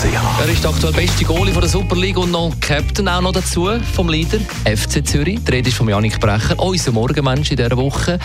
Er 0.00 0.48
ist 0.48 0.62
der 0.62 0.70
aktuell 0.70 0.92
beste 0.92 1.24
Goalie 1.24 1.52
von 1.52 1.60
der 1.60 1.68
Super 1.68 1.96
League 1.96 2.18
und 2.18 2.30
noch 2.30 2.54
Captain 2.60 3.08
auch 3.08 3.20
noch 3.20 3.32
dazu 3.32 3.68
vom 3.94 4.08
Leader 4.08 4.38
FC 4.64 5.04
Zürich. 5.04 5.40
Die 5.44 5.50
Rede 5.50 5.70
ist 5.70 5.76
von 5.76 5.88
Janik 5.88 6.20
Brecher, 6.20 6.56
unser 6.56 6.92
Morgenmensch 6.92 7.50
in 7.50 7.56
dieser 7.56 7.76
Woche. 7.76 8.20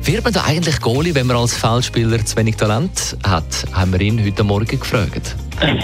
Wird 0.00 0.24
man 0.24 0.32
da 0.32 0.44
eigentlich 0.44 0.80
Goalie, 0.80 1.14
wenn 1.14 1.26
man 1.26 1.36
als 1.36 1.54
Feldspieler 1.54 2.24
zu 2.24 2.34
wenig 2.38 2.56
Talent 2.56 3.18
hat? 3.24 3.66
Haben 3.72 3.92
wir 3.92 4.00
ihn 4.00 4.24
heute 4.24 4.42
Morgen 4.42 4.80
gefragt. 4.80 5.36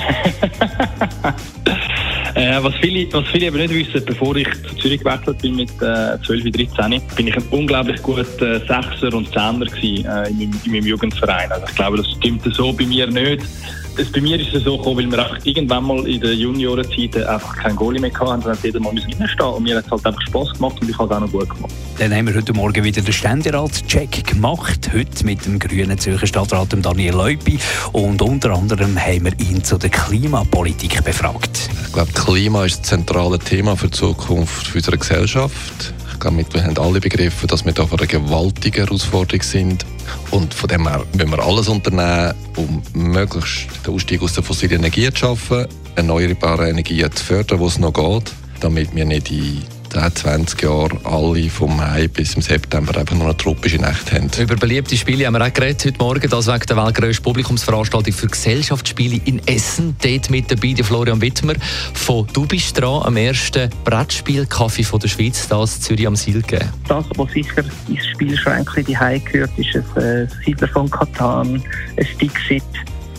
Äh, 2.36 2.60
was, 2.64 2.74
viele, 2.80 3.06
was 3.12 3.24
viele 3.28 3.46
eben 3.46 3.58
nicht 3.58 3.72
wissen, 3.72 4.04
bevor 4.04 4.34
ich 4.34 4.48
zu 4.68 4.74
Zürich 4.74 4.98
gewechselt 4.98 5.38
bin 5.40 5.54
mit 5.54 5.70
äh, 5.80 6.18
12, 6.26 6.50
13, 6.50 7.00
bin 7.14 7.28
ich 7.28 7.36
ein 7.36 7.44
unglaublich 7.52 8.02
guter 8.02 8.24
Sechser 8.58 9.14
und 9.14 9.28
Zehner 9.28 9.66
gewesen, 9.66 10.04
äh, 10.04 10.28
in, 10.30 10.38
meinem, 10.38 10.60
in 10.64 10.72
meinem 10.72 10.86
Jugendverein. 10.86 11.52
Also 11.52 11.64
ich 11.68 11.74
glaube, 11.76 11.98
das 11.98 12.10
stimmt 12.10 12.42
so 12.52 12.72
bei 12.72 12.86
mir 12.86 13.06
nicht. 13.06 13.44
Es, 13.96 14.10
bei 14.10 14.20
mir 14.20 14.40
ist 14.40 14.52
es 14.52 14.64
so 14.64 14.76
gekommen, 14.76 14.98
weil 14.98 15.10
wir 15.12 15.24
einfach 15.24 15.46
irgendwann 15.46 15.84
mal 15.84 16.08
in 16.08 16.20
der 16.20 16.34
Juniorenzeit 16.34 17.16
einfach 17.16 17.54
keinen 17.56 17.76
Goalie 17.76 18.00
mehr 18.00 18.12
hatten. 18.12 18.42
Dann 18.42 18.52
hat 18.56 18.64
jeder 18.64 18.80
mal 18.80 18.88
reinstehen 18.88 19.48
und 19.48 19.62
mir 19.62 19.76
hat 19.76 19.84
es 19.84 19.90
halt 19.90 20.04
einfach 20.04 20.20
Spass 20.22 20.52
gemacht 20.52 20.76
und 20.80 20.90
ich 20.90 20.98
habe 20.98 21.12
es 21.12 21.16
auch 21.16 21.20
noch 21.20 21.30
gut 21.30 21.48
gemacht. 21.48 21.72
Dann 21.98 22.12
haben 22.12 22.26
wir 22.26 22.34
heute 22.34 22.52
Morgen 22.52 22.82
wieder 22.82 23.02
den 23.02 23.12
Ständeratscheck 23.12 24.26
gemacht. 24.26 24.90
Heute 24.92 25.24
mit 25.24 25.46
dem 25.46 25.60
grünen 25.60 25.96
Zürcher 25.96 26.26
Stadtrat 26.26 26.72
dem 26.72 26.82
Daniel 26.82 27.14
Leupi. 27.14 27.60
Und 27.92 28.20
unter 28.20 28.50
anderem 28.50 28.98
haben 28.98 29.26
wir 29.26 29.38
ihn 29.38 29.62
zu 29.62 29.78
der 29.78 29.90
Klimapolitik 29.90 31.04
befragt. 31.04 31.70
Ich 31.86 31.92
glaube, 31.92 32.10
Klima 32.12 32.64
ist 32.64 32.80
das 32.80 32.88
zentrale 32.88 33.38
Thema 33.38 33.76
für 33.76 33.86
die 33.86 33.92
Zukunft 33.92 34.74
unserer 34.74 34.96
Gesellschaft. 34.96 35.94
Ich 36.14 36.20
glaube, 36.20 36.44
wir 36.52 36.64
haben 36.64 36.78
alle 36.78 37.00
begriffen, 37.00 37.48
dass 37.48 37.66
wir 37.66 37.72
da 37.72 37.86
vor 37.86 37.98
einer 37.98 38.06
gewaltigen 38.06 38.86
Herausforderung 38.86 39.42
sind. 39.42 39.84
Und 40.30 40.54
von 40.54 40.68
dem 40.68 40.88
her 40.88 41.04
müssen 41.12 41.30
wir 41.30 41.38
alles 41.40 41.68
unternehmen, 41.68 42.34
um 42.56 42.82
möglichst 42.94 43.66
den 43.84 43.94
Ausstieg 43.94 44.22
aus 44.22 44.32
der 44.32 44.42
fossilen 44.42 44.78
Energie 44.78 45.10
zu 45.10 45.16
schaffen, 45.16 45.66
erneuerbare 45.96 46.70
Energien 46.70 47.12
zu 47.12 47.22
fördern, 47.22 47.58
wo 47.58 47.66
es 47.66 47.78
noch 47.78 47.92
geht, 47.92 48.32
damit 48.60 48.94
wir 48.94 49.04
nicht 49.04 49.30
in 49.30 49.62
10, 49.94 50.16
20 50.16 50.62
Jahren 50.62 50.98
alle 51.04 51.48
vom 51.48 51.76
Mai 51.76 52.08
bis 52.08 52.34
im 52.34 52.42
September 52.42 52.98
einfach 52.98 53.14
nur 53.14 53.26
eine 53.26 53.36
tropische 53.36 53.76
Nacht 53.78 54.12
haben. 54.12 54.28
Über 54.40 54.56
beliebte 54.56 54.96
Spiele 54.96 55.26
haben 55.26 55.34
wir 55.34 55.46
auch 55.46 55.52
geredet 55.52 55.84
heute 55.84 55.98
Morgen. 55.98 56.28
Das 56.28 56.48
wegen 56.48 56.66
der 56.66 56.76
weltgrößten 56.76 57.22
Publikumsveranstaltung 57.22 58.12
für 58.12 58.26
Gesellschaftsspiele 58.26 59.20
in 59.24 59.40
Essen. 59.46 59.94
Dort 60.02 60.30
mit 60.30 60.50
dabei 60.50 60.72
der 60.72 60.84
Florian 60.84 61.20
Wittmer 61.20 61.54
von 61.92 62.26
«Du 62.32 62.44
bist 62.44 62.80
dran» 62.80 63.02
am 63.04 63.16
ersten 63.16 63.70
Brettspiel-Kaffee 63.84 64.82
von 64.82 64.98
der 64.98 65.08
Schweiz, 65.08 65.46
das 65.46 65.80
Zürich 65.80 66.06
am 66.06 66.16
Siel 66.16 66.42
gegeben. 66.42 66.70
Das, 66.88 67.04
was 67.16 67.30
sicher 67.30 67.62
ins 67.86 68.06
Spielschränkchen 68.14 68.84
die 68.84 68.94
gehört, 68.94 69.50
ist 69.56 69.76
ein 69.76 70.02
äh, 70.02 70.26
Siedler 70.44 70.68
von 70.68 70.90
Katan, 70.90 71.62
ein 71.96 72.18
Dixit, 72.20 72.64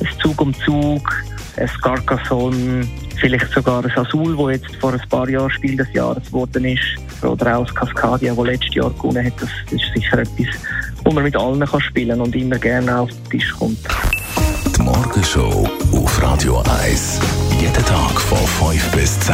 ein 0.01 0.07
Zug 0.21 0.41
um 0.41 0.53
Zug, 0.65 1.25
ein 1.55 1.69
Carcassonne, 1.81 2.85
vielleicht 3.19 3.51
sogar 3.51 3.83
ein 3.83 3.91
Azul, 3.91 4.35
das 4.37 4.61
jetzt 4.61 4.75
vor 4.77 4.93
ein 4.93 5.01
paar 5.09 5.29
Jahren 5.29 5.49
Spiel 5.49 5.77
des 5.77 5.91
Jahres 5.93 6.25
geworden 6.25 6.65
ist, 6.65 7.23
oder 7.23 7.57
auch 7.57 7.65
das 7.65 7.75
Cascadia, 7.75 8.33
das 8.33 8.45
letztes 8.45 8.75
Jahr 8.75 8.89
gewonnen 8.91 9.25
hat. 9.25 9.33
Das 9.39 9.49
ist 9.71 9.93
sicher 9.93 10.19
etwas, 10.19 10.47
wo 11.03 11.11
man 11.11 11.23
mit 11.23 11.35
allen 11.35 11.65
kann 11.65 11.81
spielen 11.81 12.19
und 12.21 12.35
immer 12.35 12.57
gerne 12.57 12.99
auf 12.99 13.09
den 13.09 13.29
Tisch 13.31 13.51
kommt. 13.57 13.79
Die 14.75 14.81
Morgenshow 14.81 15.67
auf 15.91 16.21
Radio 16.21 16.63
1. 16.83 17.19
Jeden 17.59 17.85
Tag 17.85 18.19
von 18.19 18.71
5 18.71 18.91
bis 18.91 19.19
10. 19.21 19.33